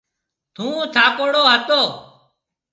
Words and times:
ٿُون 0.55 0.75
ٿاڪوڙو 0.95 1.41
هتو۔ 1.51 1.81